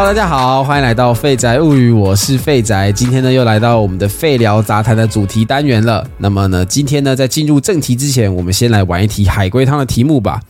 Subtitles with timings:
[0.00, 2.90] 哈大家好，欢迎来到《废宅物语》，我是废宅。
[2.90, 6.08] 今天呢，又来到我们的废聊杂谈的主题单元了。
[6.16, 10.40] 那么呢，今天呢，在进入正题之前，我们先来玩一题海龟汤的题目吧。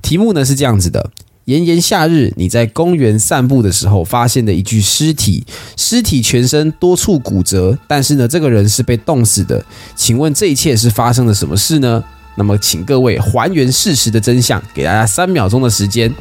[0.00, 1.10] 题目呢是这样子的：
[1.46, 4.52] 炎炎夏日，你在公园散步的时候，发现的。
[4.52, 5.44] 一具尸体，
[5.76, 9.60] 尸体全身多处骨折，但是呢，这个人是被冻死的。
[9.96, 12.04] 请问这一切是发生了什么事呢？
[12.36, 16.14] 那么，请各位还原事实的真相，给大家三秒钟的时间。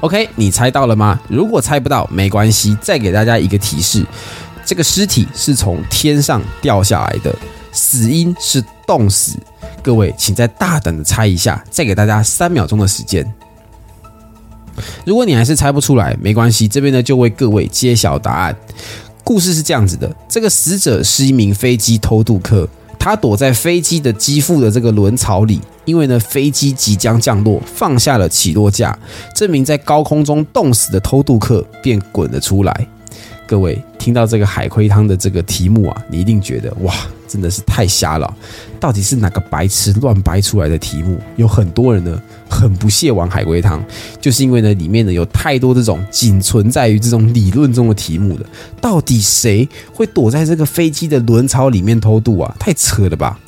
[0.00, 1.18] OK，你猜到了吗？
[1.28, 4.06] 如果猜不到，没关系，再给大家一个提示：
[4.64, 7.34] 这个尸体是从天上掉下来的，
[7.72, 9.36] 死因是冻死。
[9.82, 13.26] 各位，请再大胆的猜一下，再给大家三秒钟的时间。
[15.04, 18.56] 如果你还是猜不出来，没关系，这边呢就为各位揭晓答案。
[19.24, 22.68] 故事是这样子的：这个死者是一名飞机偷渡客。
[22.98, 28.96] 他躲在飞机的机腹的这个轮槽里，因为呢飞机即将降落，放下了起落架，
[29.34, 32.86] 这名在高空中冻死的偷渡客便滚了出来。
[33.46, 36.92] 各位听到这个海龟汤的这个题目啊，你一定觉得哇，
[37.26, 38.36] 真的是太瞎了！
[38.78, 41.18] 到底是哪个白痴乱掰出来的题目？
[41.36, 43.84] 有很多人呢很不屑玩海龟汤，
[44.20, 48.46] 就是因为呢里面呢有太多这种仅存在于这种理论中的题目了。
[48.80, 52.54] 到底谁会躲在这个飞机的轮槽里面偷渡啊？
[52.58, 53.38] 太扯了吧！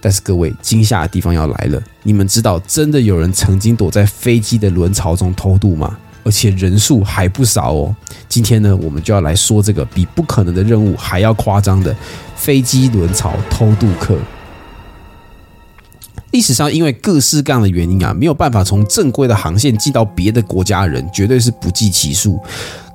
[0.00, 5.98] 但是各位惊吓的地方要来了，你们知道真的有人曾经躲在飞机的轮槽中偷渡吗？
[6.22, 7.94] 而且人数还不少哦。
[8.28, 11.94] 今天呢，我们就要来说这个比不可能的任务还要夸张的
[12.34, 14.18] 飞机轮槽偷渡客。
[16.36, 22.38] 历史上因为各式各样的原因啊，没有办法从正规的航线寄到别的国家的人，绝对是不计其数。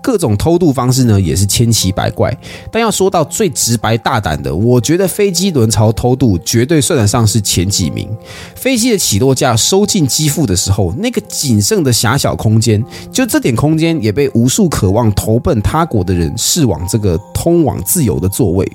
[0.02, 2.36] 各种偷渡方式呢，也是千奇百怪。
[2.72, 8.10] 但要说到最直白大胆的，我觉得飞机轮槽偷渡绝对算得上是前几名。
[8.56, 18.70] 飞机的起落架收进机腹的时候，那个仅剩的狭小空间，就这点空间也被无数渴望投奔他国的人视往这个通往自由的座位。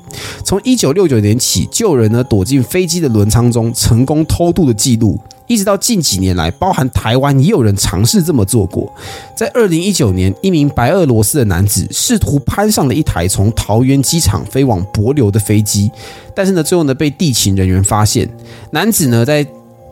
[0.45, 5.19] 从一九六九年起，就有人呢躲进飞机的轮舱中成功偷渡的记录。
[5.47, 8.93] 一直到近几年来，包含台湾也有人尝试这么做过。
[9.37, 15.91] 在二零一九年，一名白俄罗斯的男子试图攀上了一台从桃园机场飞往博流的飞机，
[16.34, 18.29] 但是呢，最后呢被地勤人员发现。
[18.71, 19.47] 男子呢在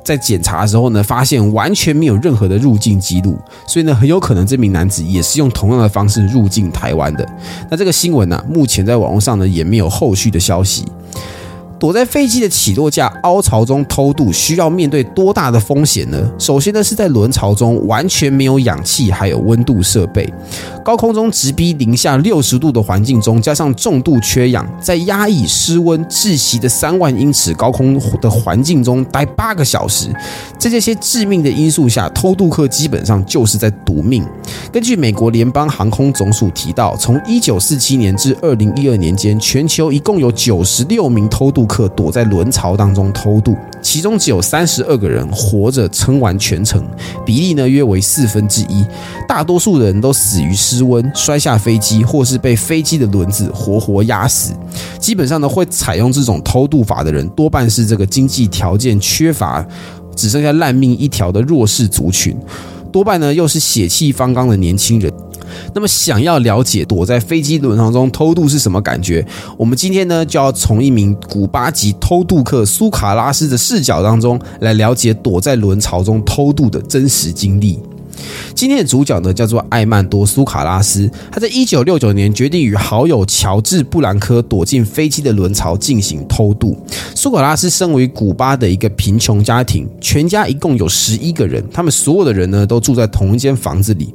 [0.05, 7.27] 在检查的时候呢，发现完全没有任何的入境记录，所以呢，很有可能这名男子也是用同样的方式入境台湾的。
[7.71, 10.85] 那这个新闻呢，目前在网络上呢也没有后续的消息。
[11.85, 16.19] 躲在飞机的起落架凹槽中偷渡，需要面对多大的风险呢？
[16.39, 20.33] 首先呢，是在轮槽中完全没有氧气，还有温度设备，
[20.83, 30.09] 高空中直逼零下六十度的环境中，加上重度缺氧，在压抑、失温、窒息的三万英尺高空的环境中待八个小时，
[30.57, 34.25] 在这些致命的因素下，偷渡客基本上就是在赌命。
[34.73, 41.69] 根据美国联邦航空总署提到，从一九四七年至二零一二年间，全球一共有九十六名偷渡。
[41.74, 46.81] 客可躲在轮槽当中偷渡，其中只有三十二个人活着撑完全程，
[47.27, 48.87] 比例呢约为四分之一。
[49.27, 54.53] 大多数人都死于失温、摔下飞机，或是被飞机的轮子活活压死。
[55.01, 59.67] 基本上呢，会采用这种偷渡法的人，多半是这个经济条件缺乏、
[60.15, 62.37] 只剩下烂命一条的弱势族群，
[62.93, 65.13] 多半呢又是血气方刚的年轻人。
[65.75, 69.27] 那么，想要了解躲在飞机轮舱中偷渡是什么感觉？
[69.57, 77.79] 我们今天呢，就要从一名古巴籍偷渡客苏卡拉斯的视角当中来了解躲在轮槽中偷渡的真实经历。
[78.55, 81.11] 今天的主角呢，叫做艾曼多·苏卡拉斯。
[81.33, 86.77] 他在一九六九年决定与好友乔治·布兰科躲进飞机的轮槽进行偷渡。
[87.17, 94.15] 苏卡拉斯身为古巴的一个贫穷家庭，全家一共有十一个人，他们所有的人呢都住在同一间房子里。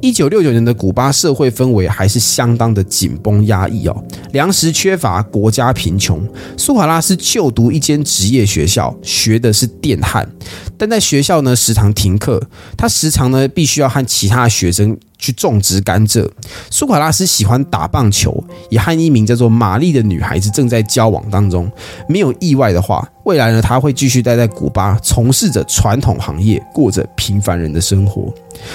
[0.00, 6.24] 一九六九年的古巴社会氛围还是相当的紧绷压抑哦，粮食缺乏，国家贫穷。
[6.56, 10.28] 苏卡拉斯就读一间职业学校，学的是电焊，
[10.76, 12.40] 但在学校呢时常停课，
[12.76, 14.96] 他时常呢必须要和其他学生。
[15.18, 16.28] 去种植甘蔗。
[16.70, 21.70] 苏卡拉斯喜欢打棒球，也和一名叫做玛丽的女孩子正在交往当中。
[22.08, 28.32] 没有意外的话，未来呢他会继续待在古巴，从事着传统行业，过着平凡人的生活。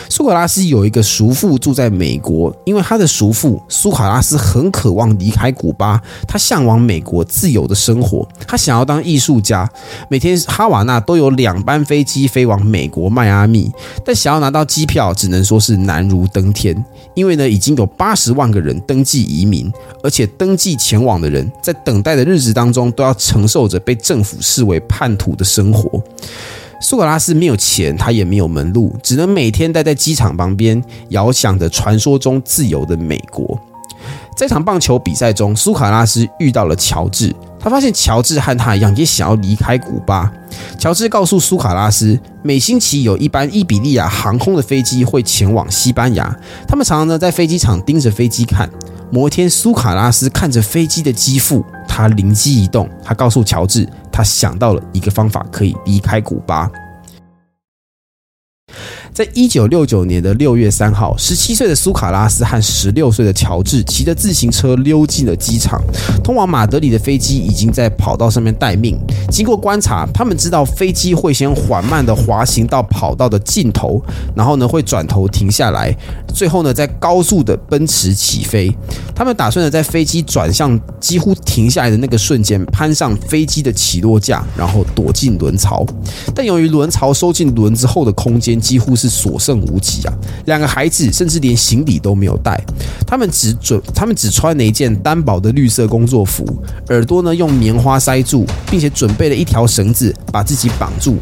[0.10, 9.70] 苏卡拉斯有一个叔父住在美国，因为他的叔父苏卡拉斯很渴望离开古巴，他向往美国自由的生活，他想要当艺术家。
[10.10, 13.70] 每天哈瓦那都有两班飞机飞往美国迈阿密，
[14.06, 16.76] 但想要拿到机票，只能说是难如登天。
[17.14, 19.72] 因为呢，已经有八十万个人登记移民，
[20.04, 26.02] 而且登记前往的人在等待的日子当中，都要承受着被政府视为叛徒的生活。
[26.82, 33.58] 苏卡拉斯没有钱，他也没有门路，只能每天待在机场旁边，遥想着传说中自由的美国。
[34.36, 37.34] 这场棒球比赛中，苏卡拉斯遇到了乔治。
[37.64, 40.30] 他发现乔治和他一样，也想要离开古巴。
[40.78, 46.36] 乔治告诉苏卡拉斯，每星期有一班伊比利亚航空的飞机会前往西班牙。
[46.68, 48.70] 他们常常呢在飞机场盯着飞机看。
[49.10, 56.70] 某一天，苏卡拉斯看着飞机的机腹，他灵机一动，他告诉乔治，他想到了一个方法，可以离开古巴。
[59.14, 65.80] 在一九六九年的六月三号，十七岁的苏卡拉斯和十六岁的乔治骑着自行车溜进了机场。
[66.24, 69.00] 通往马德里的飞机已经在跑道上面待命。
[69.30, 74.02] 经过观察，他们知道飞机会先缓慢地滑行到跑道的尽头，
[74.36, 75.96] 然后呢会转头停下来，
[76.34, 78.76] 最后呢在高速的奔驰起飞。
[79.14, 85.86] 他们打算呢在飞机转向几乎停下来的那个瞬间，攀上飞机的起落架，然后躲进轮槽。
[86.34, 89.03] 但由于轮槽收进轮子后的空间几乎是。
[89.04, 90.14] 是所剩无几啊！
[90.46, 92.58] 两个孩子甚至连行李都没有带，
[93.06, 96.46] 他们只准，他们只穿了一件单薄的绿色工作服，
[96.88, 101.18] 耳朵呢用棉花塞住，并且准备了一条绳子把自己绑住。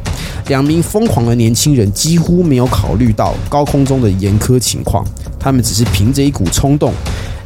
[0.48, 5.04] 两名疯狂的年轻人几乎没有考虑到高空中的严苛情况，
[5.40, 6.94] 他们只是凭着一股冲动。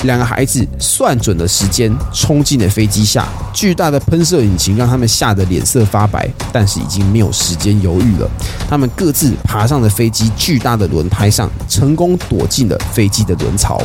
[0.04, 3.28] 两个孩子算准了时间，冲进了飞机下。
[3.54, 8.30] 巨大的喷射引擎让他们吓得脸色发白，但是已经没有时间犹豫了。
[8.70, 13.82] 他们各自爬上了飞机巨大的轮胎上，成功躲进了飞机的轮槽。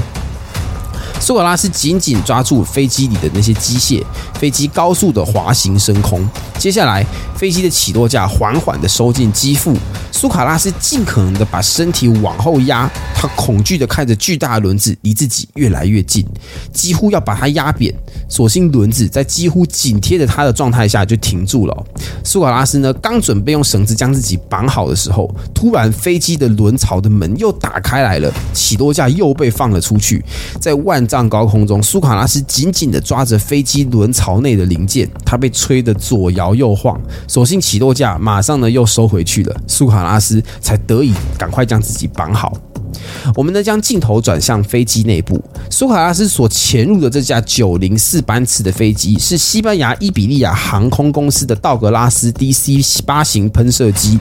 [1.20, 4.02] 苏格拉斯紧紧抓住飞机里的那些机械，
[4.38, 6.26] 飞机高速的滑行升空。
[6.60, 7.02] 接下来，
[7.34, 9.74] 飞机的起落架缓缓的收进机腹。
[10.12, 16.22] 苏卡拉斯尽可能的把身体往后压，他恐惧的看着巨大的轮子离自己越来越近，
[16.70, 17.94] 几乎要把它压扁。
[18.28, 21.84] 所幸轮子在几乎紧贴着他的状态下就停住了。
[22.22, 30.22] 苏卡拉斯呢，刚准备用绳子将自己绑好的时候，突然飞机的轮槽的门又打开来了，起落架又被放了出去，
[30.60, 37.00] 在万丈高空中，苏卡拉斯紧紧地抓着飞机轮槽内的零件，他被吹得左摇又晃。
[37.26, 42.52] 所幸起落架马上呢又收回去了，苏卡拉斯才得以赶快将自己绑好。
[43.34, 45.42] 我们呢将镜头转向飞机内部。
[45.72, 54.18] 苏卡拉斯所潜入的这架九零四班次的飞机是西班牙伊比利亚航空公司的道格拉斯 DC 八型喷射机。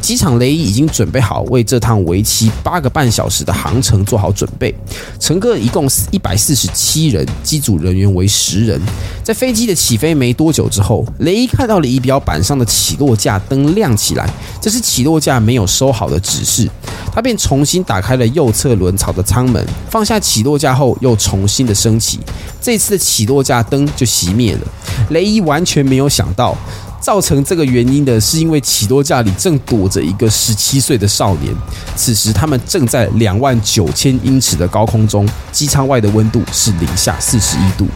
[0.00, 4.72] 机场雷伊已经准备好为这趟为期八个半小时的航程做好准备。
[5.18, 8.80] 乘客一共一百四十七人，机组人员为十人。
[9.24, 16.70] 在飞机的起飞没多久之后，雷伊看到了仪表板上的起落架灯亮起来，这是起落架没有收好的指示。
[17.12, 22.18] 他便重新打开了右侧轮槽的舱门，放下起落架后又重新的升起。
[22.60, 24.60] 这次的起落架灯就熄灭了。
[25.10, 26.56] 雷伊完全没有想到，
[27.00, 31.52] 造成这个原因的是因为起落架里正躲着一个十七岁的少年。
[31.96, 37.86] 此时他们正在两万九千英尺的高空中，机舱外的温度是零下四十一度。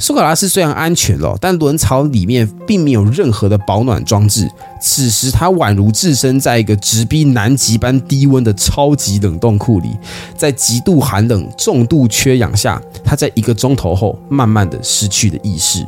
[0.00, 4.50] 苏格拉斯虽然安全了，但轮槽里面并没有任何的保暖装置。
[4.80, 9.90] 此时，他宛如置身在一个直逼南极般低温的超级冷冻库里，
[10.34, 15.86] 在极度寒冷、重度缺氧下，他在一个钟头后慢慢的失去了意识。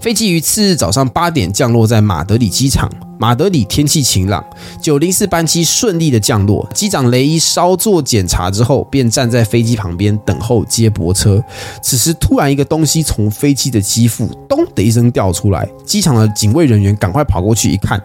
[0.00, 2.90] 飞机于次日早上八点降落在马德里机场。
[3.18, 4.44] 马德里天气晴朗，
[4.82, 6.68] 九零四班机顺利的降落。
[6.74, 11.42] 机长雷伊稍作检查之后，便站在飞机旁边等候接驳车。
[11.82, 17.98] 此时，突然一个东西从飞机的机腹“咚”的一声掉出来，机场的警卫人员赶快跑过去一看。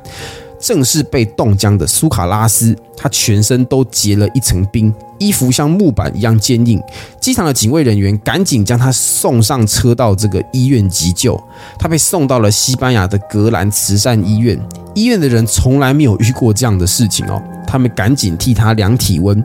[0.62, 6.82] 正是被冻僵的苏卡拉斯，他全身都结了一层冰，衣服像木板一样坚硬。
[7.20, 11.42] 机场的警卫人员赶紧将他送上车到这个医院急救。
[11.80, 14.58] 他被送到了西班牙的格兰慈善医院。
[14.94, 19.44] 医院的人从来没有遇过这样的事情哦，他们赶紧替他量体温，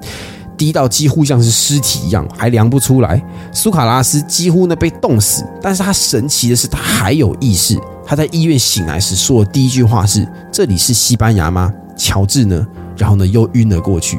[0.57, 3.23] 低到几乎像是尸体一样，还量不出来。
[3.53, 7.79] 苏卡拉斯几乎呢被冻死，但是他神奇的是，他还有意识。
[8.05, 12.67] 他在医院醒来时说的第一句话是：“这里是西班牙吗？”乔治呢？
[12.97, 14.19] 然后呢又晕了过去。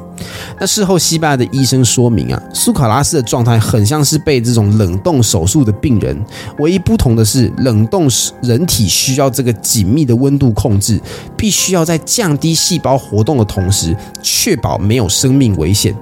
[0.59, 6.17] 那事后西班牙的医生说明啊，苏卡拉斯的状态很像是被这种冷冻手术的病人，
[6.59, 8.07] 唯一不同的是，冷冻
[8.41, 10.99] 人体需要这个紧密的温度控制，
[11.35, 15.95] 必须要在降低细胞活动的同时，确保没有生命危险。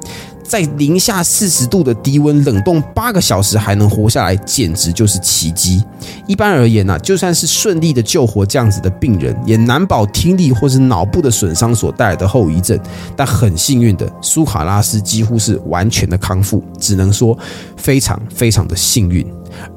[0.47, 5.83] 在零下四十度的低温冷冻八个小时还能活下来，简直就是奇迹。
[6.27, 12.79] 一般而言呢，就算是顺利的救活这样子的病人，也难保听力或是脑部的损伤所带来的后遗症。
[13.15, 17.37] 但很幸运的，苏卡拉斯几乎是完全的康复，只能说
[17.75, 19.25] 非常非常的幸运。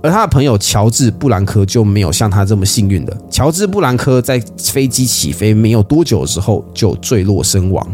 [0.02, 3.16] 而他的朋友乔治·布兰科就没有像他这么幸运的。
[3.30, 7.86] 乔治·布兰科在飞机起飞没有多久之后就坠落身亡。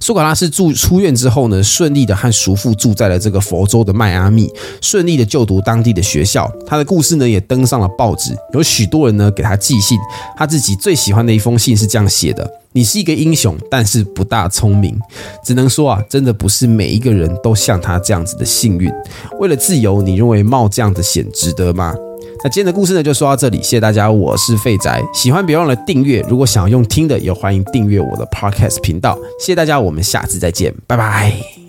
[0.00, 6.50] 苏卡拉斯住出院之后呢，顺利的和叔父住在了这个佛州的迈阿密，顺利的就读当地的学校。
[6.66, 9.98] 他的故事呢也登上了报纸，有许多人呢给他寄信。
[10.36, 12.48] 他自己最喜欢的一封信是这样写的。
[12.72, 14.98] 你是一个英雄，但是不大聪明。
[15.42, 18.92] 只能说啊，真的不是每一个人都像他这样子的幸运。
[19.40, 21.94] 为了自由，你认为冒这样的险值得吗？
[22.46, 23.56] 那今天的故事呢，就说到这里。
[23.56, 26.24] 谢谢大家，我是废宅，喜欢别忘了订阅。
[26.28, 29.18] 如果想要用听的，也欢迎订阅我的 Podcast 频道。
[29.40, 31.65] 谢谢大家，我们下次再见，拜拜。